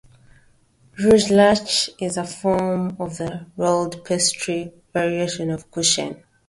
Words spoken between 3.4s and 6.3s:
rolled-pastry variation of Kuchen.